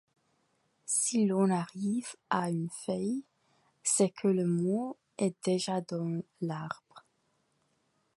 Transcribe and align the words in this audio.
Si 0.87 1.27
l'on 1.27 1.51
arrive 1.51 2.07
à 2.31 2.49
une 2.49 2.71
feuille, 2.71 3.23
c'est 3.83 4.09
que 4.09 4.27
le 4.29 4.47
mot 4.47 4.97
est 5.19 5.35
déjà 5.45 5.79
dans 5.81 6.23
l'arbre. 6.41 7.05